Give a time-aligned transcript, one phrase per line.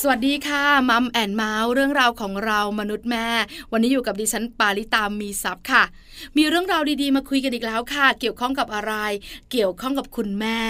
[0.00, 3.28] สวัสดีค่ะ Mom and Mouth เรื่องราวของเรามนุษย์แม่
[3.72, 5.84] วันนี้อยู่กับดิฉันปาริตามีซับค่ะ
[6.36, 8.94] มีเรื่องราวดีๆ มาคุยกันอีกแล้วค่ะ เกี่ยวข้องกับอะไร
[9.52, 10.60] เกี่ยวข้องกับคุณแม่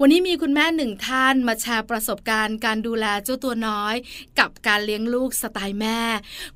[0.00, 3.94] วันนี้มีคุณแม่หนึ่งท่านมาแชร์ประสบการณ์การดูแลเจ้าตัวน้อย
[4.38, 5.98] กับการเลี้ยงลูกสไตล์แม่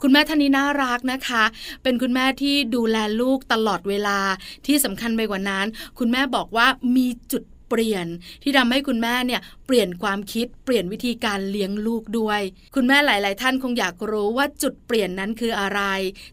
[0.02, 1.44] คุณแม่ท่านนี้น่ารักนะคะ
[1.82, 4.18] เป็นคุณแม่ที่ดูแลลูกตลอดเวลา
[4.66, 5.66] ที่สำคัญไปกว่านั้น
[5.98, 8.06] คุณแม่บอกว่ามีจุด เปลี่ยน
[8.42, 12.40] ที่ทำให้คุณแม่เนี่ยเปลี่ยนความคิดเปลี่ยนวิธีการเลี้ยงลูกด้วย
[12.74, 15.80] คุณแม่หลาย ๆ ท่านคงอยากรู้ว่าจุดเปลี่ยนนั้นคืออะไร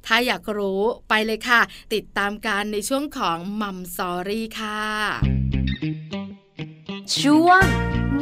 [0.08, 1.61] ถ้าอยากรู้ไปเลยค่ะ
[1.94, 4.81] ติดตามการในช่วงของ Mom Story ค่ะ
[7.20, 7.66] ช่วง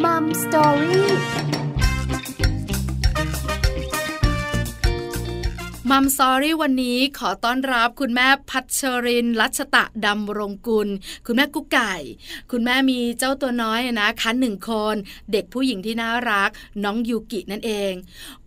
[0.04, 1.12] Mom Story
[5.96, 10.90] มัมซอรี่วันนี้ขอต้อนรับคุณแม่พัชรินรัชตะดำรงกุล
[11.26, 11.94] คุณแม่กุ๊กไก่
[12.52, 14.96] คุณแม่มีเจ้าตัวน้อยนะคะหนึ่งคน
[15.32, 16.50] เด็กผู้หญิงที่น่ารัก
[16.84, 17.94] น้องยูกินั่นเอง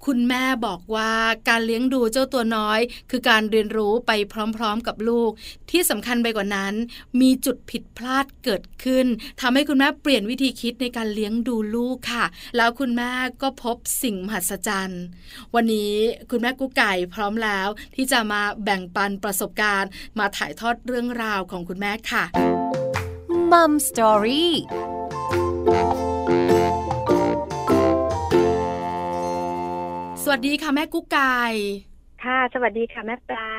[0.07, 1.13] คุณแม่บอกว่า
[1.49, 4.13] การเลี้ยงดูเจ้าตัวน้อย คือการเรียนรู้ไป
[4.57, 5.31] พร้อมๆกับลูก
[5.71, 6.75] ที่สำคัญไปกว่านั้น
[7.21, 9.07] มีจุดผิดพลาดเกิดขึ้น
[9.41, 12.25] ทำให้คุณแม่เปลี่ยนวิธีคิดในการเลี้ยงดูลูกค่ะ
[12.57, 15.03] แล้วคุณแม่ก็พบสิ่งมหัศจรรย์
[15.55, 15.93] วันนี้
[16.31, 22.25] คุณแม่กุ๊กไก่พร้อมแล้วที่จะมาแบ่งปันประสบการณ์ มาถ่ายทอดเรื่องราวของคุณแม่ค่ะ
[23.53, 24.55] Mom Story
[30.23, 31.37] สวัสดีค่ะแม่กุ๊กไก่
[32.27, 33.51] ค่ะ สวัสดีค่ะแม่ปลา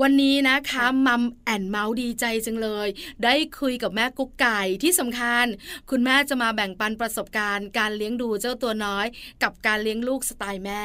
[0.00, 2.88] วันนี้นะคะ Mom and Mouth ดีใจจังเลย
[3.24, 5.46] ได้คุยกับแม่กุ๊กไก่ที่สำคัญ
[5.90, 9.06] คุณแม่จะมาแบ่งปันประสบการณ์ การเลี้ยงดูเจ้าตัวน้อย
[9.42, 10.84] กับการเลี้ยงลูกสไตล์แม่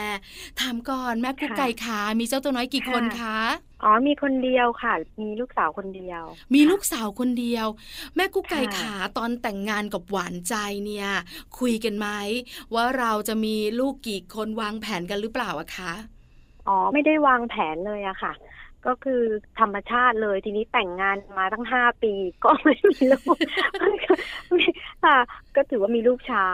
[0.59, 3.38] ถามก่อนแม่กุ๊กไก่คะมีเจ้าตัวน้อยกี่คนคะ
[3.83, 7.67] อ๋อมีคนเดียวค่ะ มีลูกสาวคนเดียว มีลูกสาวคนเดียว
[8.16, 10.55] แม่กุ๊กไก่ขาตอนแต่งงานกับหวานใจ
[10.86, 11.09] เนี่ย
[11.59, 12.08] คุยกันไหม
[12.73, 15.93] ว่าเราจะมีลูกกี่คนวางแผนกันหรือเปล่าอะคะ
[16.67, 18.33] อ๋อไม่ได้วางแผนเลยอะค่ะ
[18.86, 19.22] ก็คือ
[19.60, 22.14] ธรรมชาติเลยทีนี้แต่งงานมาตั้งห้าปี
[22.44, 23.38] ก็ไม่มีลูก
[25.05, 25.17] ค่ะ
[25.55, 26.48] ก็ถือว่ามีลูกช้า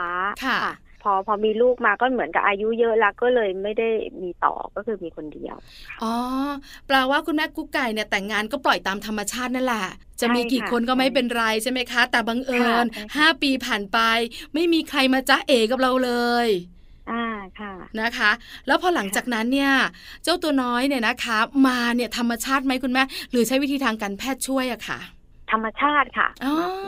[0.44, 0.58] ค่ะ
[1.02, 3.90] พอพอมีลูกมาก็เหมือนกับอายุเยอะแล้วก็เลยไม่ได้
[4.22, 5.56] มีต่อก็คือมีคนเดียว
[6.02, 6.14] อ๋อ
[6.86, 9.86] แปลว่าคุณแม่กุ๊กไก่เนี่ยแต่งงานก็ปล่อยตามธรรมชาตินั่นแหละ
[10.20, 12.86] จะมีกี่คนก็ไม่เป็นไรใช่ไหมคะ แต่บังเอิญ
[13.16, 13.98] ห้าปีผ่านไป
[14.54, 16.12] ไม่มีใครมาจ้าเอกับเราเล
[16.46, 16.48] ย
[17.10, 17.24] อ่า
[17.60, 18.30] ค่ะนะคะ
[18.66, 19.72] แล้วพอหลังจากนั้นเนี่ย
[20.24, 24.98] เจ้าตัวน้อยเนี่ยนะคะ มาเนี่ยธรรมชาติไหมคุณแม่ หรือใช้วิธีทางการแพทย์ช่วยอะค่ะ
[25.52, 26.28] ธรรมชาติค่ะ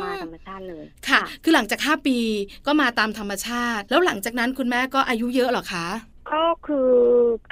[0.03, 2.19] มาธรรมชาติเลยค่ะ คือหลังจากห้าปี
[2.67, 5.87] ก็มาตามธรรมชาติ แล้วหลังจากนั้นคุณแม่ก็อายุเยอะหรอคะ
[6.33, 6.89] ก็คือ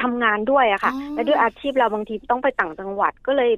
[0.03, 3.51] ทำงานด้วยอะค่ะ และด้วยอาชีพเราบางทีต้องไปต่างจังหวัดก็เลย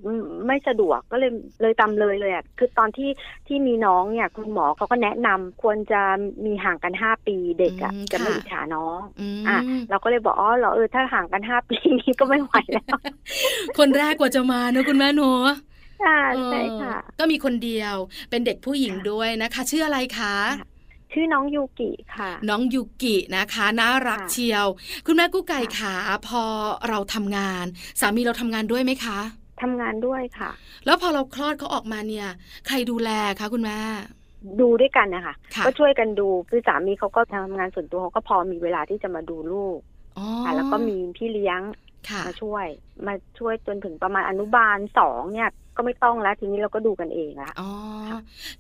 [0.47, 1.31] ไม่สะดวกก็เลย
[1.63, 3.11] เลยตามเลยเลยอะคือตอนที่
[3.47, 6.01] ที่มีน้องเนี่ยคุณหมอเขาก็แนะนำควรจะ
[6.45, 9.01] มีห่างกันห้าปีเด็กอะจะไม่อิจฉาน้อง
[9.49, 9.59] อะ
[9.91, 12.99] เราก็เลยบอกอ๋อเราเออถ้าห่างกันห้าปีนี้ก็ไม่ไหวแล้ว
[13.79, 15.31] คนแรกกว่าจะมาเนอะคุณแม่หนู
[16.05, 17.95] ค่ะใช่ค่ะ ก็มีคนเดียว
[18.31, 20.37] เป็นเด็กผู้หญิงด้วยนะคะ ชื่ออะไรคะ
[21.13, 24.67] ชื่อน้องยูกิค่ะ น้องยูกินะคะน่ารักเชียว
[25.07, 25.95] คุณแม่กู้ไก่ขา
[26.29, 26.43] พอ
[26.89, 27.65] เราทำงาน
[28.01, 29.19] สามีเราทำงานด้วยไหมคะ
[29.63, 30.51] ทำงานด้วยค่ะ
[30.87, 32.29] แล้วพอเราคลอดเขาออกมาเนี่ย
[32.67, 33.79] ใครดูแลคะคุณแม่
[34.61, 35.35] ดูด้วยกันนะคะ
[35.67, 39.79] ก็ช่วยกันดูคือสามีเขาก็ทำงานส่วนตัวเขาก็พอมีเวลาที่จะมาดูลูก
[40.45, 41.61] ค่ะแล้วก็มีพี่เลี้ยง
[42.27, 42.67] มาช่วย
[43.07, 47.71] มาช่วยจนถึงประมาณอนุบาลสองเนี่ย ก็ไม่ต้องแล้ว ทีนี้เราก็ดูกันเองละอ๋อ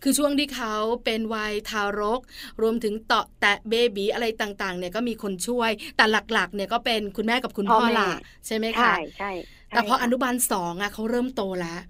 [0.03, 2.21] คือช่วงที่เขาเป็นวัยทารก
[2.62, 8.10] รวมถึงเตาะแตะเบบีอะไรต่างๆ เนี่ยก็มีคนช่วย แต่หลักๆ เนี่ยก็เป็นคุณแม่กับคุณพ่อละ
[8.47, 9.32] ใช่ไหมคะ ใช่ใช่
[9.69, 11.81] แต่พออนุบาลสองอะเขาเริ่มโตแล้ว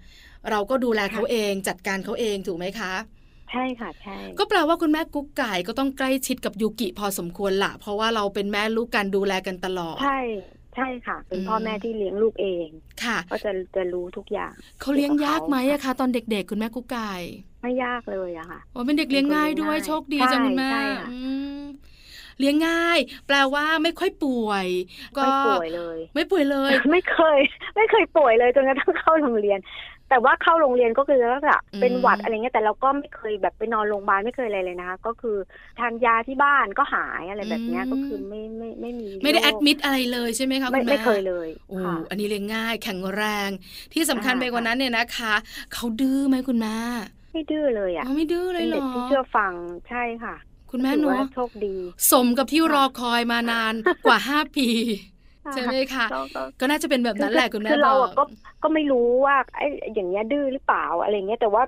[0.51, 2.93] เราก็ดูแลเขาเองจัดการเขาเองถูกไหมคะ
[3.51, 10.19] ใช่ค่ะใช่ ก็แปลว่าคุณแม่กุ๊กไก่ก็ต้องใกล้ชิดกับยูกิพอสมควรละเพราะว่าเราเป็นแม่ลูกกันดูแลกันตลอด ใช่
[10.77, 12.67] ใช่ค่ะ เป็นพ่อแม่ที่เลี้ยงลูกเอง
[13.03, 17.11] ค่ะก็จะจะรู้ทุกอย่างเขาเลี้ยงยากไหมอะคะตอนเด็ก ๆ คุณแม่กุ๊กไก่
[17.61, 20.71] ไม่ยากเลยอะค่ะอ๋อเป็นเด็กเลี้ยงง่ายด้วยโชคดีจังคุณแม่
[22.39, 22.97] เลี้ยงง่าย
[23.27, 24.67] แปลว่าไม่ค่อยป่วย
[25.17, 27.39] ก็ไม่ป่วยเลย ไม่ป่วยเลย ไม่เคย
[27.75, 29.59] ไม่เคยป่วยเลยจนกระทั่งเข้าโรงเรียน
[30.09, 35.37] แต่ว่าเข้าโรงเรียนก็คือแล้วอะเป็นหวัดอะไรเงี้ยแต่เราก็ไม่เคยแบบไปนอนโรงพยาบาลไม่เคยอะไรเลยนะคะก็คือ
[35.79, 41.77] ทานยาที่บ้านก็หายอะไรแบบเนี้ยก็คือไม่ไม่ไม่มีไม่ได้แอดมิดอะไรเลยใช่ไหมคะคุณแม่ไม่เคยเลยโอ้
[42.09, 43.49] อันนี้เลี้ยงง่าย แข็งแรง
[43.93, 45.33] ที่สำคัญไปกว่านั้นเนี่ยนะคะ
[45.73, 46.77] เขาดื้อไหมคุณแม่
[47.33, 49.53] ไม่ดื้อเลยอะไม่ดื้อเลยหรอเด็กที่เชื่อฟัง
[49.89, 50.35] ใช่ค่ะ
[50.71, 51.75] คุณแม่หนูโชคดี
[52.11, 53.73] สมกับที่รอคอยมานาน
[54.05, 54.69] กว่าห้าปี
[55.53, 56.05] ใช่ไหมคะ
[56.59, 58.23] ก็น่าจะเป็นแบบนั้นแหละคุณแม่คือเราก็
[58.63, 61.63] ก็ไม่รู้ว่าไอ้อย่างเงี้ยดื้อหรือเปล่าอะไรเงี้ยแต่ว่า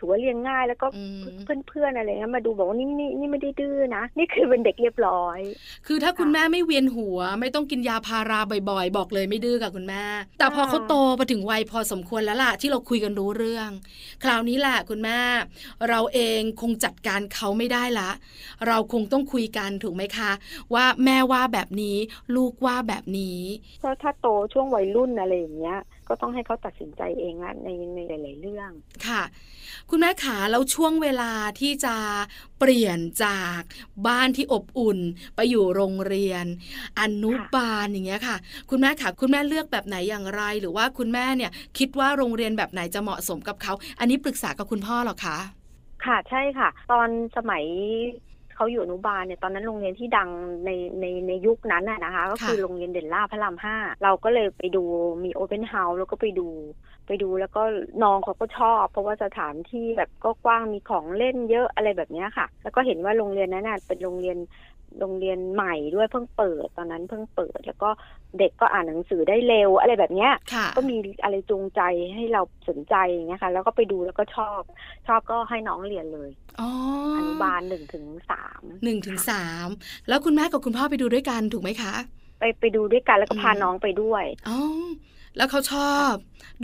[0.00, 1.20] ถถือว่าเรียนง่าย แล้วก็อืม
[1.68, 5.38] เพื่อนๆอะไรเงี้ยมาดูบอกว่านี่นี่นี่ไม่ได้ดื้อนะนี่คือเป็นเด็กเรียบร้อย
[5.86, 10.04] คือถ้าคุณแม่ไม่เวียนหัว ไม่ต้องกินยาพาราบ่อยๆ บอกเลยไม่ดื้อกับคุณแม่
[10.38, 13.70] แต่พอเขาโตมาถึงวัยพอสมควรแล้วล่ะที่เราคุยกันรู้เรื่อง
[14.22, 15.18] คราวนี้แหละคุณแม่
[15.88, 18.10] เราเองคงจัดการเขาไม่ได้ละ
[18.66, 20.30] เราคงต้องคุยกันถูกไหมคะ
[20.74, 21.96] ว่าแม่ว่าแบบนี้
[22.36, 23.40] ลูกว่าแบบนี้
[23.80, 25.78] เพราะถ้าโตช่วงวัยรุ่นอะไรอย่างเงี้ย
[26.10, 28.70] ก็ต้องให้เขาตัดสินใจเองละในในหลาย ๆ เรื่อง
[29.06, 29.22] ค่ะ
[29.90, 31.96] คุณแม่ขาแล้วช่วงเวลาที่จะ
[32.58, 33.60] เปลี่ยนจาก
[34.06, 34.98] บ้านที่อบอุ่น
[35.36, 36.44] ไปอยู่โรงเรียน
[37.00, 38.36] อนุบาลอย่างเงี้ยค่ะ
[38.70, 45.38] คุณแม่ขาคุณแม่เลือกแบบไหนอย่างไร หรือว่าคุณแม่เนี่ยคิดว่าโรงเรียนแบบไหนจะเหมาะสมกับเขา อันนี้ปรึกษากับคุณพ่อหรอคะ
[46.04, 47.64] ค่ะใช่ค่ะ ตอนสมัย
[48.60, 50.30] เขาอยู่อนุบาลเนี่ยตอนนั้นโรงเรียนที่ดัง
[50.64, 50.70] ใน
[51.00, 54.84] ในในยุคนั้นน่ะนะคะ ก็คือค่ะโรงเรียนเด่นล่าพระรามห้าเราก็เลยไปดู
[55.24, 56.48] มีโอเ n นเฮาส์แล้วก็ไปดู
[57.06, 57.62] ไปดูแล้วก็
[58.02, 64.36] น้องเขาก็ชอบ เพราะว่าสถานที่แบบก็กว้างมีของเล่นเยอะอะไรแบบเนี้ยค่ะ แล้วก็เห็นว่าโรงเรียนนั้นน่ะเป็นโรงเรียน
[64.98, 67.90] โรงเรียนใหม่ด้วยเพิ่งเปิดตอนนั้นเพิ่งเปิด แล้วก็
[68.38, 71.80] เด็กก็อ่านหนังสือได้เร็วอะไรแบบเนี้ยค่ะก็มีอะไรจูงใจ
[72.14, 74.60] ให้เราสนใจอย่างเงี้ยค่ะแล้วก็ไปดูแล้วก็ชอบ
[75.06, 76.68] ชอบก็ให้น้องเรียนเลยอ๋อ
[77.16, 79.68] ออนุบาลหนึ่งถึงสามหนึ่งถึงสาม
[80.08, 81.94] แล้วคุณแม่กับคุณพ่อไปดูด้วยกันถูกไหมคะ
[82.38, 84.58] ไปไปดูด้วยกันแล้วก็พาอืมน้องไปด้วยอ๋อ
[85.36, 86.12] แล้วเขาชอบ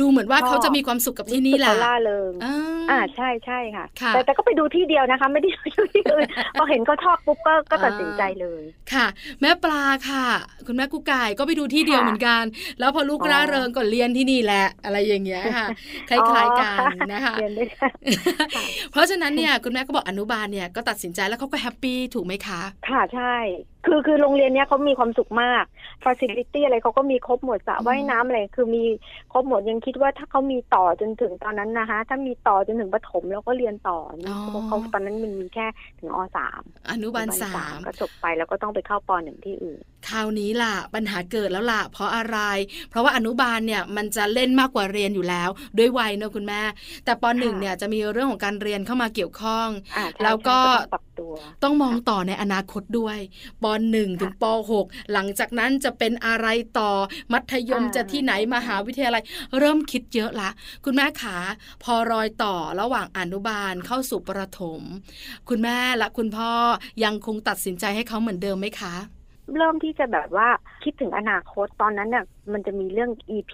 [0.00, 2.56] ดูเหมือนว่าชอบเขาจะมีความสุขกับที่นี่แหละเขาล่าเริงอ่า
[2.90, 6.26] อ่าใช่ใช่ค่ะค่ะ แต่แต่ก็ไปดูที่เดียวนะคะ ไม่ได้ไปดูที่อื่น
[6.58, 9.06] พอเห็นเขาชอบปุ๊บก็ก็ตัดสินใจเลย ค่ะ
[9.40, 10.26] แม่ปลาค่ะ
[10.66, 12.42] คุณแม่กุ๊กไก่ก็ไปดูที่เดียวค่ะเหมือนกัน
[12.78, 15.66] แล้วพอลูกอ๋อร่าเริงก็เรียนที่นี่แหละ อะไรอย่างเงี้ยค่ะ
[16.08, 17.92] คล้ายๆกันนะคะเรียนด้วยกัน
[18.54, 18.62] ค่ะ
[18.92, 23.34] เพราะฉะนั้นเนี่ยคุณแม่ก็บอกอนุบาลเนี่ยก็ตัดสินใจแล้วเขาก็ happy ถูกไหมคะ ค่ะใช่
[23.86, 25.64] คือคือโรงเรียนเนี้ยเขามีความสุขมาก
[26.04, 28.84] ฟ a ซิลิตี้อะไรเขาก็มีครบหมดสระอืมว่ายน้ำอะไรคือมี
[29.32, 35.66] ครบหมดยังคิดว่าถ้าเขามีต่อจนถึงตอนนั้นนะคะ ถ้ามีต่อจนถึงประถมแล้วก็เรียนต่อนี่เพราะเขาตอนนั้นมันมีแค่
[36.00, 39.80] ถึงอสามอนุบาลสามก็จบไปแล้วก็ต้องไปเข้าปหนึ่งที่อื่น
[40.10, 42.38] คราวนี้ล่ะปัญหาเกิดแล้วล่ะ เพราะอะไร
[42.90, 45.48] เพราะว่าอนุบาลเนี่ยมันจะเล่นมากกว่าเรียนอยู่แล้ว
[45.78, 46.62] ด้วยวัยเนอะคุณแม่
[47.04, 53.18] แต่ปหนึ่งค่ะเนี่ยจะมีเรื่องของการเรียนเข้ามาเกี่ยวข้องอ่าใช่แล้วก็ใช่ต้องปรับตัวต้องมองต่อในอนาคตด้วย
[53.62, 56.46] ปหนึ่งถึงปหกหลังจากนั้นจะเป็นอะไร
[56.78, 56.90] ต่อ
[57.32, 59.22] มัธยมอ่าจะที่ไหนมหาวิทยาลัย
[59.58, 60.50] เริ่มคิดเยอะละ
[60.84, 61.36] คุณแม่ขา
[61.82, 64.82] พอรอยต่อระหว่างอนุบาลเข้าสู่ประถม
[65.48, 66.52] คุณแม่และคุณพ่อ
[67.04, 68.94] ยังคงตัดสินใจให้เขาเหมือนเดิมไหมคะ
[69.54, 70.48] เริ่มที่จะแบบว่า
[70.84, 73.52] คิดถึงอนาคตตอนนั้นน่ะมันจะมีเรื่อง EP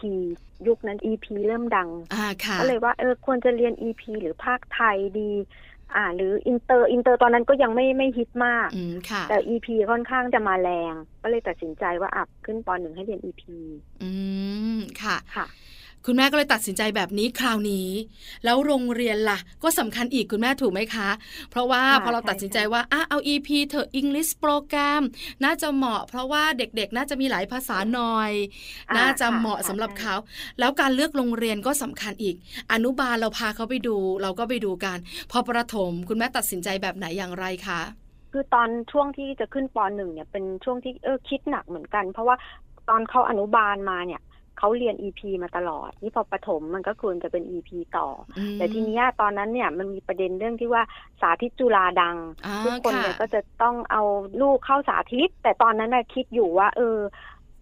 [0.66, 5.30] ยุคนั้น EP เริ่มดังอ่าค่ะก็เลยว่าเออควรจะเรียน EP หรือภาคไทยดี
[5.96, 13.42] อ่า หรืออินเตอร์อินเตอร์ตอนนั้นก็ยังไม่ไม่ฮิตมากอืมค่ะแต่ EP ค่อนข้างจะมาแรง ก็เลยตัดสินใจว่าอับขึ้นปหนึ่งให้เรียน EP
[14.02, 14.10] อื
[14.76, 15.46] มค่ะค่ะ
[16.06, 17.88] คุณแม่ก็เลยตัดสินใจแบบนี้คราวนี้
[18.44, 21.08] แล้วโรงเรียนล่ะ ก็สำคัญอีกคุณแม่ถูกไหมคะ
[21.50, 25.02] เพราะว่าค่ะพอเราใช่ตัดสินใจใช่ว่าอะเอา EP เถอะ English โปรแกรม
[25.44, 28.32] น่าจะเหมาะ เพราะว่าเด็กๆ น่าจะมีหลายภาษาหน่อย
[28.90, 30.14] อ่น่าจะค่เหมาะสำหรับใช่เขา
[30.58, 32.34] แล้วการเลือกโรงเรียนก็สำคัญอีก
[32.72, 34.98] อนุบาลเราพาเขาไปดู เราก็ไปดูกัน
[35.30, 37.80] พอประถมคุณแม่ตัดสินใจแบบไหนอย่างไรคะ
[38.32, 42.36] คือตอนช่วงที่จะขึ้นปหนึ่งเนี่ยเป็นช่วงที่เออคิดหนักเหมือนกัน เพราะว่า
[42.88, 44.20] ตอนเขาอนุบาลมาเนี่ย
[44.58, 48.08] เขาเรียน EP มาตลอด นี่พอประถมมันก็ควรจะเป็น EP ต่อ
[48.38, 50.82] อืมแต่ทีเนี้ยตอนนั้นเนี่ยมันมีประเด็นเรื่องที่ว่า
[51.20, 52.16] สาธิตจุฬาดัง
[52.46, 54.02] อ่าทุกคนเนี่ยค่ะก็จะต้องเอา
[54.40, 56.96] ลูกเข้าสาธิต แต่ตอนนั้นน่ะคิดอยู่ว่า เออ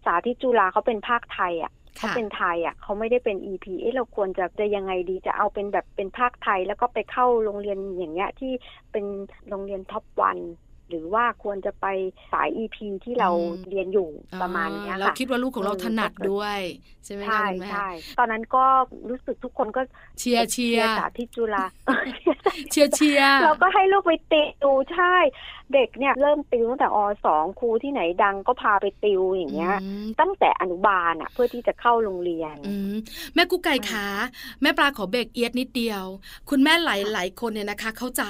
[0.05, 8.53] สาธิตจุฬาเขาเป็นภาคไทยอะเขาค่ะเป็นไทยอะเขาไม่ได้เป็น EP เอ๊ะเราควรจะจะยังไงดีจะเอาเป็นแบบเป็นภาคไทย แล้วก็ไปเข้าโรงเรียนอย่างเงี้ยที่
[8.93, 9.05] เป็น
[9.49, 10.39] โรงเรียนท็อปวัน
[10.91, 11.87] หรือว่าควรจะไป
[12.33, 14.09] สาย EP ที่เราอืมเรียนอยู่
[14.43, 16.61] ประมาณเนี้ยเราค่ะคิดว่าลูกของเราเออถนัดก็เกิดด้วย
[17.05, 18.65] ใช่ไหมคะใช่คุณแม่ใช่ตอนนั้นก็
[19.11, 19.83] รู้สึกทุกคนก็
[20.19, 21.65] เชียร์เชียร์สาธิตจุฬา
[22.71, 25.15] เชียร์เชียร์เราก็ให้ลูกไปติวใช่
[25.75, 32.95] เด็กเนี่ยเริ่มติวตั้งแต่อสองครูที่ไหนดังก็พาไปติวอย่างเงี้ยอืมตั้งแต่อนุบาลอะเพื่อที่จะเข้าโรงเรียนอืม
[33.35, 34.07] แม่กุ๊กไก่ขา
[34.63, 36.05] แม่ปลาขอเบรกเอียดนิดเดียว
[36.51, 38.25] คุณแม่หลายหลายๆคนเนี่ยนะคะ เข้าใจ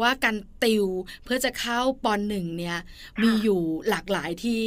[0.00, 0.86] ว่าการติว
[1.24, 2.78] เพื่อจะเข้าปอนหนึ่งเนี่ย
[3.22, 4.64] มีอยู่หลากหลายที่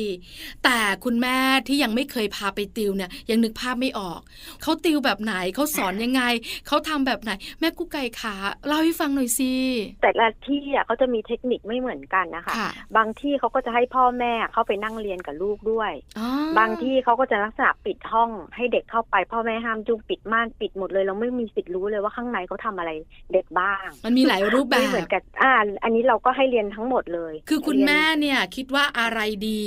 [0.64, 1.38] แต่คุณแม่
[1.68, 4.20] ที่ยังไม่เคยพาไปติวเนี่ยยังนึกภาพไม่ออก
[4.62, 6.22] เขาติวแบบไหนเขาสอนยังไง
[6.68, 8.36] เขาทำแบบไหน แม่กุ๊กไก่ขา
[8.68, 9.54] เล่าให้ฟังหน่อยสิ
[10.02, 16.28] แต่ละที่อะเขาจะมีเทคนิคไม่เหมือนอนกันนะคะค่ะบางที่เขาก็จะให้พ่อแม่เข้าไปนั่งเรียนกับลูกด้วยอ๋อ
[16.60, 22.92] บางที่เขาก็จะลักษณะปิดห้องให้เด็กเข้าไป พ่อแม่ห้ามจุงปิดม่านปิดหมดเลย เราไม่มีสิทธิ์รู้เลยว่าข้างในเขาทำอะไร
[23.34, 25.52] เด็กบ้าง มันมีหลายรูปแบไม่เหมือบนกันอ่า
[25.84, 29.62] อันนี้เราก็ให้เรียนทั้งหมดเลย คือคุณเรียนแม่เนี่ยคิดว่าอะไรดี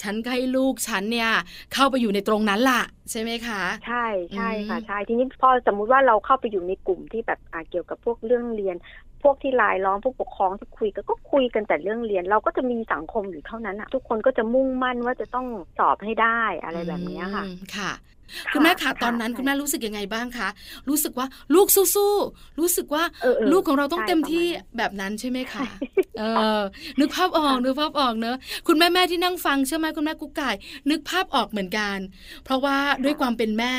[0.00, 1.30] ฉันก็ให้ลูกฉันเนี่ย
[1.72, 15.46] เข้าไปอยู่ในตรงนั้นล่ะใช่ไหมคะ ใช่ใช่ค่ะอืมใช่ทีนี้พอสมมุติว่าเราเข้าไปอยู่ในกลุ่มที่แบบอ่าเกี่ยวกับพวกเรื่องเรียนพ วกที่ลายล้อมผู้ปกครองที่คุยกันก็คุยกันแต่เรื่องเรียน เราก็จะมีสังคมอยู่เท่านั้นอะทุกคนก็จะมุ่งมั่นว่าจะต้อง
[15.78, 17.44] สอบให้ได้อะไรแบบเนี้ยค่ะ
[17.76, 17.92] ค่ะ
[18.52, 20.48] คุณแม่คะตอนนั้นใช่คุณแม่รู้สึกยังไงบ้างคะ
[20.88, 25.62] รู้สึกว่าลูกสู้ๆรู้สึกว่าเออเออลูกของเราต้องใช่เต็มที่ประมาณนั้นแบบนั้นใช่ไหมคะ
[26.18, 26.24] เอ
[26.58, 26.60] อ
[27.00, 30.50] นึกภาพออกนึกภาพออกเนอะคุณแม่แม่ที่นั่งฟังใช่ไหมคุณแม่กุ๊กไก่
[30.90, 31.98] นึกภาพออกเหมือนกัน
[32.44, 33.74] เพราะว่าด้วยความเป็นแม่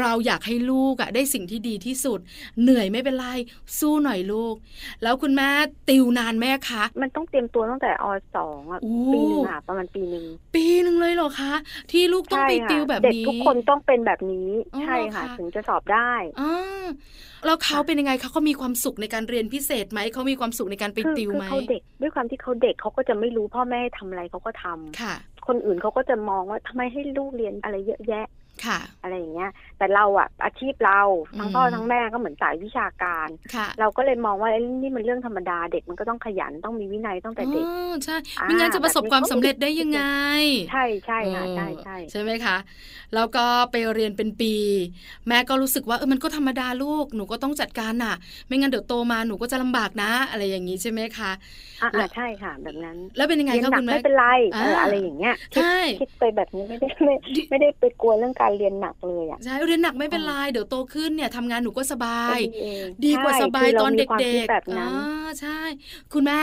[0.00, 2.20] เราอยากให้ลูกอะได้สิ่งที่ดีที่สุด
[2.62, 3.26] เหนื่อยไม่เป็นไร
[3.78, 4.54] สู้หน่อยลูก
[5.02, 5.48] แล้วคุณแม่
[5.88, 8.04] ติวนานแม่คะมันต้องเตรียมตัวตั้งแต่อ
[8.36, 11.52] สองอะโอ้ปีหนึ่งอะประมาณปีหนึ่งปีหนึ่งเลยเหรอคะ
[11.92, 16.86] ที่ลูกต้องไปใช่ค่ะติวแบบเด็กนี้ทุกคนต้องเป็นแบบนี้อ๋อใช่ค่ะค่ะ ถึงจะสอบได้อ่า
[17.44, 25.14] แล้วเขาเป็นยังไงเขาเขามีความสุขในการเรียนพิเศษไหมเขามีความสุขในการไปคือติวคือไหมเขาเด็กด้วยความที่เขาเด็กเขาก็จะไม่รู้พ่อแม่ให้ทำอะไรเขาก็ทำค่ะ
[25.46, 28.26] คนอื่นเขาก็จะมองว่าทำไมให้ลูกเรียนอะไรเยอะแยะ
[28.66, 29.50] ค่ะ อะไรอย่างเงี้ย
[29.82, 31.00] แต่เราอะอาชีพเรา
[31.38, 40.02] ทั้งพ่ออืมทั้งแม่ก็เหมือนสายวิชาการค่ะเราก็เลยมองว่าเอ้ยนี่มันเรื่องธรรมดาเด็กมันก็ต้องขยันต้องมีวินัยตั้งแต่เด็กอ๋อใช่อ่าไม่งั้นจะประสบความสำเร็จได้ยังไง
[40.70, 42.56] ใช่ใช่ค่ะใช่เออใช่ใช่ไหมคะ
[43.14, 44.54] แล้วก็ไปเรียนเป็นปี
[45.28, 48.14] แม่ก็รู้สึกว่าเออมันก็ธรรมดาลูกหนูก็ต้องจัดการน่ะ
[48.46, 51.30] ไม่งั้นเดี๋ยวโตมาหนูก็จะลำบากนะ อะไรอย่างนี้ใช่ไหมคะ
[51.82, 57.14] อะแล้วอะใช่ค่ะแบบนั้น แล้วเป็นยังไงเรียนคะหนัคุณแม่ไม่เป็นไรเอออ่าอะไรอย่างเงี้ยคิดใช่คิดไปแบบนี้ไม่ได้ไม่
[57.50, 65.58] ไม่ได้ไปกลัวเรื่องการเรียนหนักเลยอะใช่เรียนหนักไม่เป็นไรเดี๋ยวโตขึ้นเนี่ยทำงานหนูก็สบายก็เองดีกว่าใช่สบายคืตอนรเมีความด็คิกแบบๆนั้นอ่าใช่
[66.12, 66.40] คุณแม่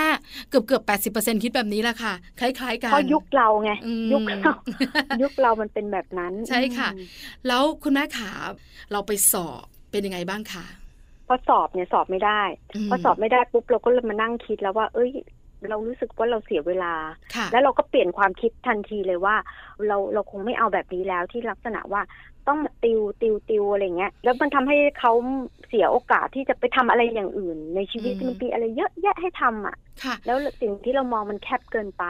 [0.50, 4.54] เกือบเกือบแปดสิบเปอร์เซ็นคิดแบบนี้แหละค่ะ คล้าย ๆกันเพราะยุคเราไงอืมยุคเรา
[5.22, 7.06] ยุคเรามันเป็นแบบนั้น ใช่ค่ะอืม
[7.48, 8.32] แล้วคุณแม่ขา
[8.92, 10.66] เราไปสอบเป็นยังไงบ้างคะ
[11.28, 12.42] พอสอบเนี่ยสอบไม่ได้
[12.88, 15.12] มพอสอบไม่ได้ปุ๊บเราก็เลยมานั่งคิดแล้วว่า เอ้ย
[15.70, 16.94] เรารู้สึกว่าเราเสียเวลา
[17.36, 19.36] ค่ะแล้วเราก็เปลี่ยนความคิดทันทีเลยว่า
[19.88, 22.02] เราเราคงไม่เอาแบบนี้แล้วที่ลักษณะว่า
[22.48, 25.12] ต้องมาติวติวติวอะไรเงี้ย แล้วมันทำให้เขา
[25.68, 32.06] เสียโอกาสที่จะไปทำอะไรอย่างอื่น ในชีวิตอืมมันมีอะไรเยอะแยะให้ทำอะค่ะแล้วสิ่งที่เรามองมันแคบเกินไป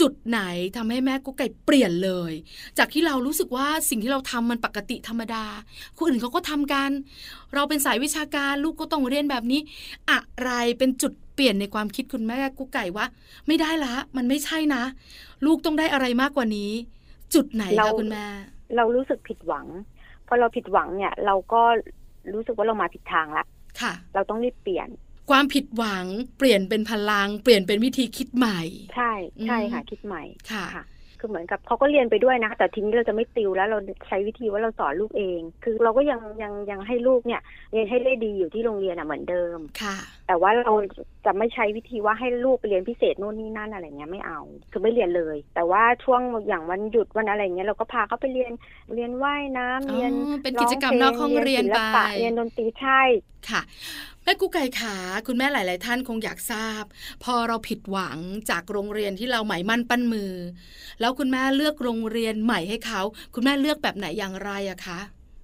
[0.00, 0.40] จุดไหน
[0.76, 2.32] ทำให้แม่กุ๊กไก่เปลี่ยนเลย
[2.78, 5.44] จากที่เรารู้สึกว่าสิ่งที่เราทำมันปกติธรรมดา
[5.96, 6.90] คนอื่นเขาก็ทำกัน
[7.54, 9.60] เราเป็นสายวิชาการลูกก็ต้องเรียนแบบนี้
[10.10, 13.06] อะไรเป็นจุดเปลี่ยนในความคิดคุณแม่กุ๊กไก่ว่า
[13.46, 14.82] ไม่ได้ละ มันไม่ใช่นะ
[15.46, 16.70] ลูกต้องได้อะไรมากกว่านี้
[17.34, 18.26] จุดไหนเราคะคุณแม่
[18.76, 19.66] เรารู้สึกผิดหวัง
[20.26, 21.62] พอเราผิดหวังเนี่ย เราก็
[22.34, 23.44] รู้สึกว่าเรามาผิดทางละ
[23.80, 24.88] ค่ะ เราต้องรีบเปลี่ยน
[25.30, 26.04] ความผิดหวัง
[26.38, 28.60] เปลี่ยนเป็นพลัง เปลี่ยนเป็นวิธีคิดใหม่
[28.94, 29.12] ใช่
[29.46, 30.22] ใช่อืมค่ะ คิดใหม่
[30.52, 30.84] ค่ะ
[31.20, 37.40] ค่ะคือเหมือนกับเขาก็เรียนไปด้วยนะ แต่ทีนี้เราจะไม่ติวแล้วเราใช้วิธีว่าเราสอนลูกเอง คือเราก็ยังยังยังให้ลูกเนี่ย
[37.72, 39.96] เรียนให้ได้ดีอยู่ที่โรงเรียนอะเหมือนเดิมค่ะ
[40.26, 40.72] แต่ว่าเรา
[41.26, 48.52] จะไม่ใช้วิธีว่าให้ลูกไปเรียนพิเศษโน่นนี่นั่นอะไรเงี้ยไม่เอา คือไม่เรียนเลย แต่ว่าช่วงอย่างวันหยุดวันอะไรเงี้ยเราก็พาเขาไปเรียน
[48.94, 50.12] เรียนว่ายน้ำอ๋อเรียน
[50.42, 53.02] เป็นกิจกรรมนอกห้องเรียนศิลปะไปเรียนดนตรีใช่
[53.50, 53.62] ค่ะ
[54.24, 54.96] แม่กุ๊กไก่ขา
[55.26, 56.84] คุณแม่หลาย ๆ ท่านคงอยากทราบ
[57.24, 58.18] พอเราผิดหวัง
[58.50, 60.32] จากโรงเรียนที่เราหมายมั่นปั้นมือ
[61.00, 63.00] แล้วคุณแม่เลือกโรงเรียนใหม่ให้เขา
[63.34, 65.00] คุณแม่เลือกแบบไหนอย่างไรอะคะ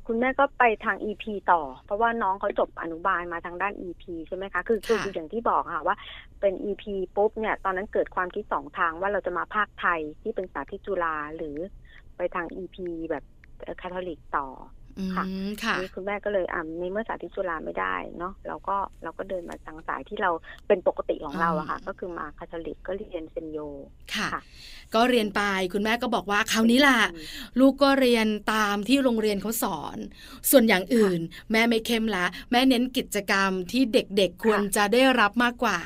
[0.07, 5.97] คุณแม่ก็ไปทาง EP ต่อ เพราะว่าน้องเขาจบอนุบาลมาทางด้าน EP ใช่ไหมคะ คือคือค่ะอย่างที่บอกค่ะว่า
[6.41, 6.85] เป็น EP
[7.17, 11.57] ปุ๊บเนี่ย ตอนนั้นเกิดความคิดสองทางว่าเราจะมาภาคไทยที่เป็นสาธิตจุฬาหรือ
[12.17, 12.77] ไปทาง EP
[13.11, 13.25] แบบ
[13.81, 14.47] คาทอลิกต่อ
[14.86, 14.86] อื
[15.17, 20.31] ค่ะมค่ะนี่คุณแม่ก็เลยอ่าในเมื่อสาธิตจุฬาไม่ได้เนาะเราก็เราก็เดินมาทางสายที่เรา
[20.69, 23.59] เป็นปกติของเราอะค่ะอืมก็คือมาคาทอลิกก็เรียนเซนโย
[24.15, 24.43] ค่ะค่ะ
[24.95, 26.99] ก็เรียนไปคุณแม่ก็บอกว่าคราวนี้ล่ะ
[27.61, 29.99] ลูกก็เรียนตามที่โรงเรียนเขาสอน
[30.51, 31.21] ส่วนอย่างอื่น
[31.53, 35.79] แม่ไม่เข้มละ แม่เน้นกิจกรรมที่เด็กๆควรจะได้รับมากกว่า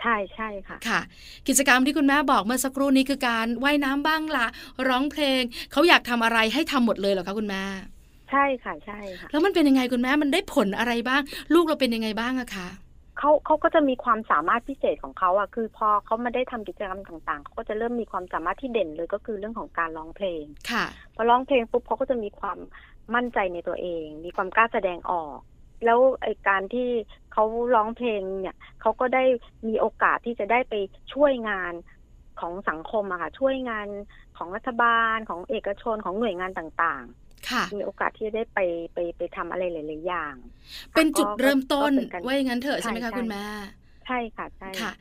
[0.00, 1.00] ใช่ใช่ค่ะค่ะ
[1.48, 4.46] กิจกรรมที่คุณแม่บอกเมื่อสักครู่นี้คือการว่ายน้ำบ้างละ
[4.88, 7.64] ร้องเพลงเขาอยากทำอะไรให้ทำหมดเลยเหรอคะคุณแม่
[8.30, 11.22] ใช่ค่ะใช่ค่ะ แล้วมันเป็นยังไงคุณแม่มันได้ผลอะไรบ้าง
[11.54, 12.68] ลูกเราเป็นยังไงบ้างอะคะ
[13.18, 22.58] เขาเขาก็จะมีความสามารถพิเศษของเขาอะคือพอเขามาได้ทำกิจกรรมต่างๆเขาก็จะเริ่มมีความสามารถที่เด่นเลยก็คือเรื่องของการร้องเพลงค่ะพอร้องเพลงปุ๊บเขาก็จะมีความ
[23.14, 25.38] มั่นใจในตัวเอง มีความกล้าแสดงออก
[25.84, 26.88] แล้วไอการที่
[27.32, 29.24] เขาร้องเพลงเนี่ยเขาก็ได้
[29.68, 30.74] มีโอกาสที่จะได้ไป
[31.12, 31.72] ช่วยงาน
[32.40, 33.88] ของสังคมอะค่ะช่วยงาน
[34.36, 37.25] ของรัฐบาลของเอกชนของหน่วยงานต่างค่ะๆ
[37.78, 38.58] มีโอกาสที่จะได้ไป
[38.94, 40.34] ไปไปทำอะไรหลายๆอย่าง
[40.94, 43.44] เป็นจุดเริ่มต้นก็เป็นการว่าอย่างนั้นเถอะใช่ใช่ไหมคะใช่คุณแม่
[44.06, 44.92] ใใช่ค่ะใช่ค่ะ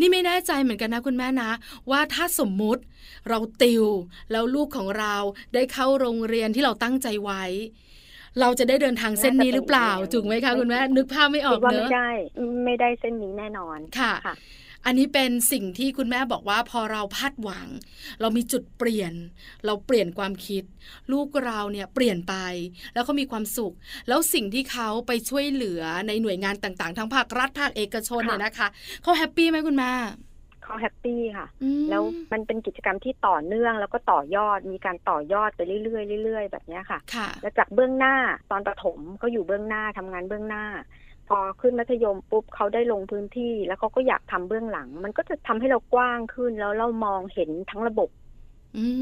[0.00, 1.50] นี่ไม่แน่ใจเหมือนกันนะคุณแม่นะ
[1.90, 2.82] ว่าถ้าสมมุติ
[3.28, 3.84] เราติว
[4.32, 5.14] แล้วลูกของเรา
[5.54, 7.44] ได้เข้าโรงเรียนที่เราตั้งใจไว้
[8.40, 12.10] เราจะได้เดินทางเส้นนี้หรือเปล่าถูกไหมคะคุณแม่นึกภาพไม่ออคิกดว่าเนไม่อะได้
[12.64, 14.34] ไม่ได้เส้นนี้แน่นอนค่ะค่ะ
[14.86, 17.68] อันนี้เป็นสิ่งที่คุณแม่บอกว่าพอเราพลาดหวัง
[18.20, 19.12] เรามีจุดเปลี่ยน
[19.66, 20.64] เราเปลี่ยนความคิด
[21.12, 22.34] ลูกเราเนี่ยเปลี่ยนไป
[22.94, 23.74] แล้วเขามีความสุข
[24.08, 28.68] แล้วสิ่งที่เขาไปช่วยเหลือในหน่วยงานต่างๆ ทั้งภาครัฐภาคเอกชนค่ะเนี่ยนะคะ
[29.02, 29.92] เขา happy ไหมคุณแม่
[30.64, 32.02] เขา happyค่ะอืมแล้ว
[32.32, 38.14] มันเป็นกิจกรรมที่ต่อเนื่องแล้วก็ต่อยอดมีการต่อยอดไปเรื่อยๆเรื่อยๆแบบเนี้ยค่ะค่ะ แล้วจากเบื้องหน้า
[38.50, 40.64] ตอนประถมก็อยู่เบื้องหน้าทำงานเบื้องหน้า
[41.28, 48.23] พอขึ้นมัธยมปุ๊บเขาได้ลงพื้นที่ แล้วเขาก็อยากทำเบื้องหลัง มันก็จะทำให้เรากว้างขึ้นแล้วเรามองเห็นทั้งระบบอืม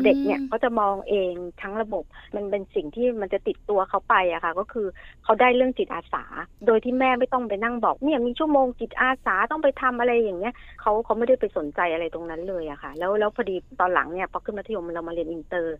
[0.04, 2.04] เด็กเนี่ยก็จะมองเองทั้งระบบ
[2.36, 4.86] มันเป็นสิ่งที่มันจะติดตัวเขาไปอะค่ะ ก็คือ
[5.24, 6.24] เขาได้เรื่องจิตอาสา
[6.66, 15.76] โดยที่แม่ไม่ต้องไปนั่งบอกเนี่ยมีชั่วโมงจิตอาสาต้องไปทำอะไรอย่างเงี้ยเขาเขาไม่ได้ไปสนใจอะไรตรงนั้นเลยอะค่ะ แล้วแล้วพอดีตอนหลังเนี่ยพอขึ้นมัธยมเรามาเรียนอินเตอร์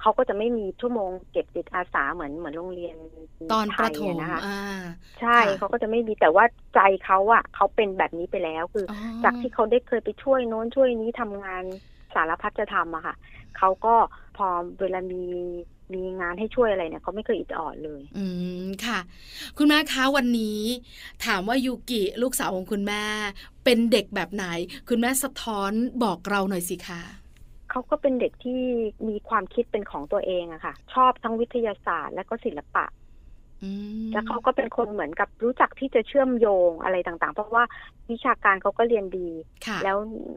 [0.00, 2.96] เขาก็จะไม่มีชั่วโมงเก็บจิตอาสาเหมือนเหมือนโรงเรียน
[3.50, 4.58] ตอนประถไทยมอะนะคะอ่า
[5.20, 6.44] ใช่ค่ะเขาก็จะไม่มีแต่ว่า
[6.74, 8.94] ใจเขาอะเขาเป็นแบบนี้ไปแล้วคือออ๋อ
[9.24, 11.64] จากที่เขาได้เคยไปช่วยโน้นช่วยนี้ทำงาน
[12.14, 13.14] สารพัดจะทำอะค่ะ
[13.58, 13.94] เขาก็
[14.36, 14.46] พอ
[14.80, 15.22] เวลามี
[15.94, 18.24] มีงานให้ช่วยอะไรเนี่ยเขาไม่เคยอิดออดเลย อื
[18.64, 18.98] มค่ะ
[19.58, 20.60] คุณแม่คะวันนี้
[21.26, 23.04] ถามว่ายูกิลูกสาวของคุณแม่
[23.64, 24.44] เป็นเด็กแบบไหน
[24.88, 25.72] คุณแม่สะท้อน
[26.02, 27.02] บอกเราหน่อยสิคะ
[27.70, 28.60] เขาก็เป็นเด็กที่
[29.08, 33.07] มีความคิดเป็นของตัวเองอะค่ะ ชอบทั้งวิทยาศาสตร์และก็ศิลปะอืม
[34.12, 37.64] แล้วเขาก็เป็นคนเหมือนกับรู้จักที่จะเชื่อมโยงอะไรต่างๆ เพราะว่า
[38.10, 39.30] วิชาการเขาก็เรียนดี
[39.66, 39.96] ค่ะแล้ว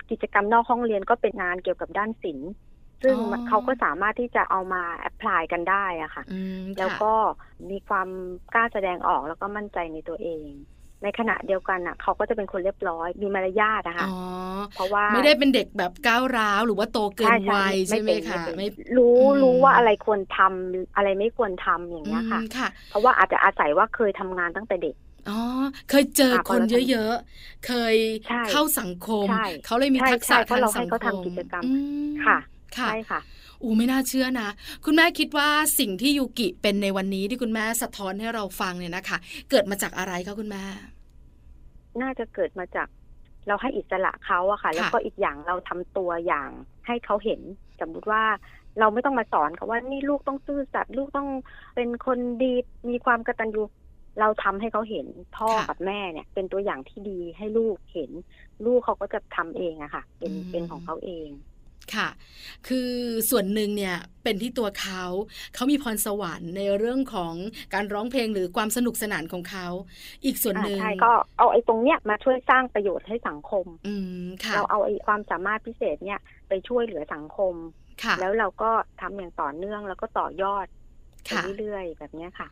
[0.09, 2.51] กิจกรรมนอกห้องเรียนก็เป็นงานเกี่ยวกับด้านศิลป์
[3.03, 7.13] ซึ่งอ๋อเขาก็สามารถที่จะเอามาแอพพลายกันได้อะค่ะอืมแล้วค่ะก็
[7.69, 8.09] มีความ
[8.53, 10.49] กล้าแสดงออกแล้วก็มั่นใจในตัวเอง
[11.03, 14.05] ในขณะเดียวกันอะเขาก็จะเป็นคนเรียบร้อยมีมารยาทนะคะอ๋อ
[14.72, 18.65] เพราะว่าไม่ได้เป็นเด็กแบบก้าวร้าวหรือว่าโตเกินวัยใช่ไหมเป็นคะเป็นไม่
[18.96, 25.34] รู้อืมรู้ว่าอะไรควรทำอะไรไม่ควรทำอย่างเงี้ยค่ะอืมค่ะ เพราะว่าอาจจะอาศัยว่าเคยทำงานตั้งแต่เด็กอ๋อ
[25.88, 32.38] เคยเจอค่ะคนพอเราทำเยอะๆ เคยใช่เข้าสังคมใช่เขาเลยมีใช่ทักษะใช่เพทาราะงเราสัให้งเขาคทำมกิจกรรมอืมค่ะ
[32.74, 33.20] ค่ะใช่ค่ะ
[33.63, 34.50] อูไม่น่าเชื่อนะ
[34.86, 35.50] คุณแม่คิดว่า
[35.80, 39.18] สิ่งที่ยูกิเป็นในวันนี้ที่คุณแม่สะท้อนให้เราฟังเนี่ยนะคะ
[39.50, 40.63] เกิดมาจากอะไรคะคุณแม่
[42.01, 42.88] น่าจะเกิดมาจาก
[43.48, 46.50] เราให้อิสระเขาอะค่ะ แล้วก็อีกอย่างเราทำตัวอย่าง
[46.88, 47.41] ให้เขาเห็น
[47.80, 48.24] สมมุติว่า
[48.80, 51.30] เราไม่ต้องมาสอนเขาว่านี่ลูกต้องซื่อสัตย์ลูกต้อง
[51.76, 52.54] เป็นคนดี
[52.89, 53.63] มีความกตัญญู
[54.19, 58.12] เราทำให้เขาเห็นพ่อค่ะกับแม่เนี่ย เป็นตัวอย่างที่ดีให้ลูกเห็น
[58.65, 61.30] ลูกเขาก็จะทำเองอะค่ะ เป็นอืมเป็นของเขาเอง
[61.96, 62.10] ค่ะ
[62.67, 62.91] คือ
[63.30, 65.04] ส่วนหนึ่งเนี่ยเป็นที่ตัวเขา
[65.56, 67.34] เขามีพรสวรรค์ในเรื่องของ
[67.74, 69.67] การร้องเพลงหรือความสนุกสนานของเขา
[70.26, 77.54] อีกส่วนหนึ่งอ่าใช่ก็เอาไอ้ตรงเนี้ยมาช่วยสร้างประโยชน์ให้สังคม อืมค่ะเราเอาไอ้ความสามารถพิเศษเนี่ยไปช่วยเหลือสังคม
[78.04, 80.67] ค่ะ แล้วเราก็ทำอย่างต่อเนื่องแล้วก็ต่อยอด
[81.23, 82.47] ไปค่ะเรื่อยๆแบบเนี้ยค่ะ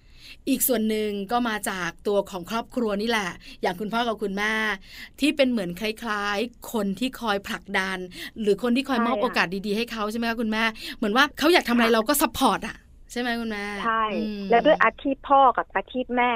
[0.50, 3.30] อีกส่วนหนึ่งก็มาจากตัวของครอบครัวนี่แหละ
[3.62, 4.54] อย่างคุณพ่อกับคุณแม่
[5.20, 7.98] ที่เป็นเหมือนคล้ายๆ คนที่คอยผลักดัน
[8.42, 10.64] หรือคนที่คอยใช่มอบค่ะโอกาสดีๆให้เขาใช่ไหมคะคุณแม่
[10.96, 12.76] เหมือนว่าเขาอยากทำอะไรค่ะเราก็ support อะ
[13.12, 16.32] ใช่ไหมคุณแม่ใช่อืมแล้วด้วยอาชีพพ่อกับอาชีพแม่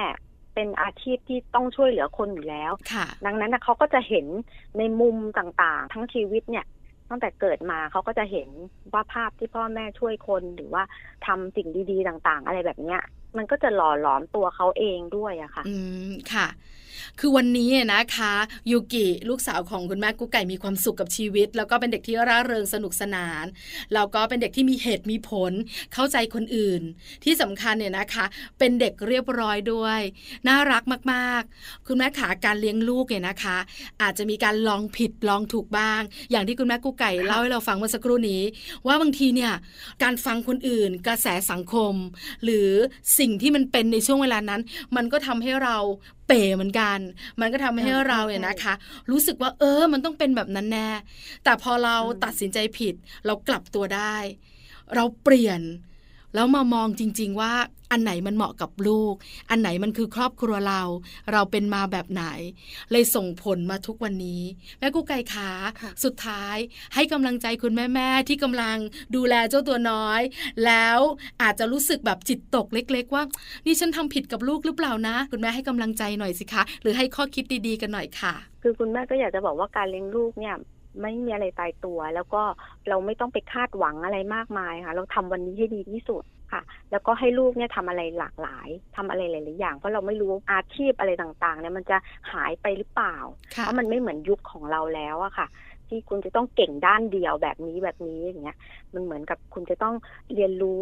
[0.56, 4.26] เป็นอาชีพที่ต้องช่วยเหลือคนอยู่แล้วค่ะดังนั้นนะเขาก็จะเห็น
[4.78, 6.66] ในมุมต่างๆ ทั้งชีวิตเนี่ย
[7.14, 8.50] ตั้งแต่เกิดมาเขาก็จะเห็น
[8.94, 10.84] ว่าภาพที่พ่อแม่ช่วยคนหรือว่า
[11.26, 13.02] ทำสิ่งดี ๆ ต่าง ๆ อะไรแบบเนี้ย
[13.38, 15.76] มันก็จะหล่อหลอมตัวเขาเองด้วยอะค่ะ อื
[16.10, 16.48] มค่ะ
[17.20, 18.34] คือวันนี้นะคะ
[18.72, 23.46] ยูกิลูกสาวของคุณแม่กุ๊กไก่มีความสุขกับชีวิต แล้วก็เป็นเด็กที่ร่าเริงสนุกสนาน
[23.94, 25.54] แล้วก็เป็นเด็กที่มีเหตุมีผล
[25.94, 26.82] เข้าใจคนอื่น
[27.24, 28.26] ที่สำคัญเนี่ยนะคะ
[28.60, 30.00] เป็นเด็กเรียบร้อยด้วย
[30.48, 33.58] น่ารักมากๆ คุณแม่ขาการเลี้ยงลูกเนี่ยนะคะ
[34.02, 38.42] อาจจะมีการลองผิดลองถูกบ้าง อย่างที่คุณแม่กุ๊กไก่เล่าให้เราฟังเมื่อสักครู่นี้
[38.88, 39.54] ว่าบางทีเนี่ย
[40.04, 41.94] การฟังคนอื่น กระแสสังคม
[42.44, 42.70] หรือ
[43.20, 44.62] สิ่งที่มันเป็นในช่วงเวลานั้น
[44.96, 45.78] มันก็ทำให้เรา
[46.28, 47.00] เป๋เหมือนกัน
[47.40, 48.74] มันก็ทำให้ใช่เราใช่เนี่ยนะคะ
[49.12, 50.90] รู้สึกว่าเออ มันต้องเป็นแบบนั้นแน่
[51.44, 54.16] แต่พอเราอืมตัดสินใจผิด เรากลับตัวได้
[54.96, 55.62] เราเปลี่ยน
[56.36, 57.54] แล้วมามองจริง ๆ ว่า
[57.92, 59.14] อันไหนมันเหมาะกับลูก
[59.50, 60.82] อันไหนมันคือครอบครัวเรา
[61.32, 62.24] เราเป็นมาแบบไหน
[62.92, 64.42] เลยส่งผลมาทุกวันนี้
[64.80, 65.50] แม่กุ๊กไก่ขา
[65.82, 66.58] ค่ะสุดท้าย
[66.94, 68.78] ให้กำลังใจคุณแม่ๆที่กำลัง
[69.16, 70.22] ดูแลเจ้าตัวน้อย
[70.66, 71.00] แล้ว
[71.42, 73.24] อาจจะรู้สึกแบบจิตตกเล็ก ๆ ว่า
[73.66, 80.56] นี่ฉันทำผิดกับลูกหรือเปล่านะ คุณแม่ให้กำลังใจหน่อยสิคะ หรือให้ข้อคิดดีๆกันหน่อยค่ะ คือคุณแม่ก็อยากจะบอกว่าการเลี้ยงลูกเนี่ย
[81.02, 82.42] ไม่มีอะไรตายตัว แล้วก็
[82.90, 91.98] เราไม่ต้องไปคาดหวังอะไรมากมายค่ะ เราทำวันนี้ให้ดีที่สุดค่ะ แล้วก็ให้ลูกเนี่ยทำอะไรหลากหลายทำอะไรหลายๆอย่าง เพราะเราไม่รู้อาชีพอะไรต่างๆเนี่ยมันจะ
[92.32, 93.18] หายไปหรือเปล่า
[93.56, 95.48] ค่ะเพราะมันไม่เหมือนยุคของเราแล้วอะค่ะ
[95.88, 98.58] ที่คุณจะต้องเก่งด้านเดียวแบบนี้แบบนี้อย่างเงี้ย
[98.94, 99.96] มันเหมือนกับคุณจะต้อง
[100.34, 100.82] เรียนรู้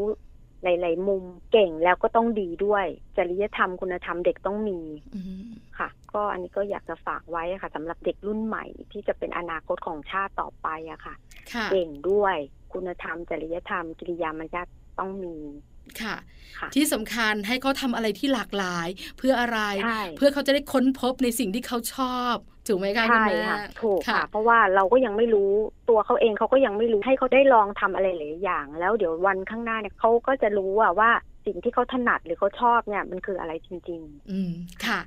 [0.63, 2.85] หลาย ๆ มุมเก่งแล้วก็ต้องดีด้วย
[3.17, 4.79] จริยธรรมคุณธรรมเด็กต้องมี
[5.15, 11.15] อืมค่ะ ก็อันนี้ก็อยากจะฝากไว้อะค่ะสำหรับเด็กรุ่นใหม่ที่จะเป็นอนาคตของชาติต่อไปอะค่ะ
[11.53, 12.35] ค่ะเก่งด้วย
[12.73, 14.67] คุณธรรมจริยธรรมกิริยามารยาท
[14.99, 15.35] ต้องมี
[16.01, 16.15] ค่ะ
[16.57, 22.35] ค่ะที่สำคัญให้เขาทำอะไรที่หลากหลาย เพื่ออะไรใช่เพื่อเขาจะได้ค้นพบในสิ่งที่เขาชอบ
[22.67, 25.51] ถูกไหมคะคุณใช่แม่ค่ะถูกค่ะค่ะ เพราะว่าเราก็ยังไม่รู้
[25.89, 31.09] ตัวเขาเองเขาก็ยังไม่รู้ให้เขาได้ลองทำอะไรหลายอย่าง แล้วเดี๋ยววันข้างหน้าเนี่ยเขาก็จะรู้อะว่า
[31.45, 34.51] สิ่งที่เขาถนัดหรือเขาชอบเนี่ยมันคืออะไรจริงอืม
[34.85, 34.99] ค่ะ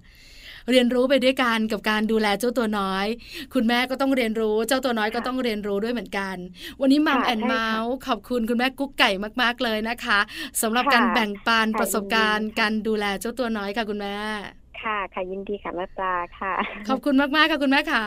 [0.70, 3.06] เรียนรู้ไปด้วยกันกับการดูแลเจ้าตัวน้อย
[3.54, 6.36] คุณแม่ก็ต้องเรียนรู้ เจ้าตัวน้อยก็ค่ะต้องเรียนรู้ด้วยเหมือนกัน
[6.80, 9.10] วันนี้มัมค่ะแอนใช่เมาค่ะส์ขอบคุณคุณแม่กุ๊กไก่
[9.42, 10.20] มาก ๆ เลยนะคะ
[10.62, 16.52] สำหรับค่ะการแบ่งปันค่ะประสบการณ์ยินดีค่ะการดูแลเจ้าตัวน้อยค่ะคุณแม่ๆ ค่ะค่ะยินดีค่ะแม่ปลาค่ะ
[16.88, 18.04] ขอบคุณมากๆค่ะคุณแม่ค่ะ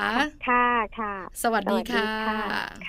[0.48, 0.68] ค่ะ
[1.00, 1.14] ค่ะ
[1.44, 2.10] สวัสดีค่ะ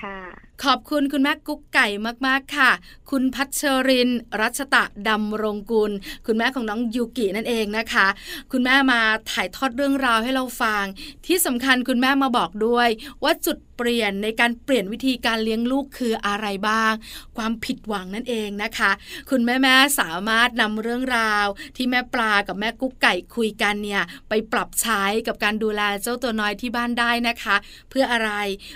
[0.01, 0.17] ค่ะ
[0.63, 1.87] ขอบคุณคุณแม่กุ๊กไก่
[2.27, 2.71] มากๆค่ะ
[3.11, 4.09] คุณพัชริน
[4.41, 5.91] รัชตะดำรงกุล
[6.25, 8.07] คุณแม่ของน้องยูกินั่นเองนะคะ
[8.51, 8.99] คุณแม่มา
[9.31, 10.83] ถ่ายทอดเรื่องราวให้เราฟัง
[11.25, 12.89] ที่สำคัญคุณแม่มาบอกด้วย
[13.23, 16.93] ว่าจุด เปลี่ยนในการเปลี่ยนวิธีการเลี้ยงลูกคืออะไรบ้าง
[17.37, 18.91] ความผิดหวังนั่นเองนะคะ
[19.29, 27.55] คุณแม่แม่สามารถนำเรื่องราว ที่แม่ปลากับแม่กุ๊กไก่คุยกันเนี่ยไปปรับใช้กับการดูแลเจ้าตัวน้อยที่บ้านได้นะคะ
[27.89, 28.31] เพื่ออะไร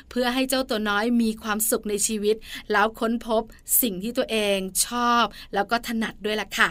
[0.09, 2.35] เพื่อให้เจ้าตัวน้อยมีความสุขในชีวิต
[2.71, 3.41] แล้วค้นพบ
[3.81, 6.67] สิ่งที่ตัวเองชอบ แล้วก็ถนัดด้วยล่ะค่ะ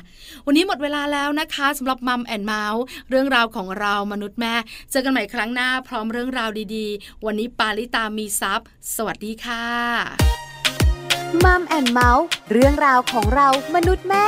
[0.46, 4.54] วันนี้หมดเวลาแล้วนะคะสำหรับ Mom and Mouth เรื่องราวของเรามนุษย์แม่
[4.90, 9.66] เจอกันใหม่ครั้งหน้าพร้อมเรื่องราวดีๆ วันนี้ปาลิตามีมีซัพ์สวัสดีค่ะ
[11.44, 14.26] Mom and Mouth เรื่องราวของเรามนุษย์แม่